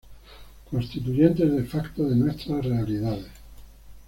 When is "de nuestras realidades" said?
2.09-3.27